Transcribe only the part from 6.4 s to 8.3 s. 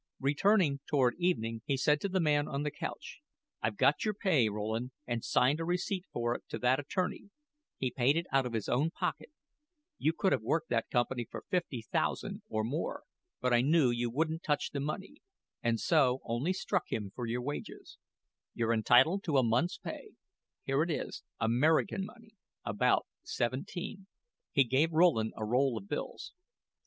to that attorney. He paid it